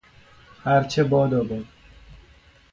هر 0.63 0.83
چه 0.83 1.03
باداباد 1.03 1.65